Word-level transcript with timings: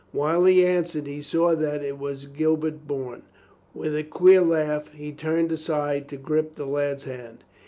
While 0.11 0.45
he 0.45 0.65
answered 0.65 1.05
he 1.05 1.21
saw 1.21 1.53
that 1.53 1.83
it 1.83 1.99
was 1.99 2.25
Gilbert 2.25 2.87
Bourne. 2.87 3.21
With 3.75 3.95
a 3.95 4.01
queer 4.03 4.41
laugh 4.41 4.91
he 4.93 5.11
turned 5.13 5.51
aside 5.51 6.07
to 6.07 6.17
grip 6.17 6.55
the 6.55 6.65
lad's 6.65 7.03
hand. 7.03 7.43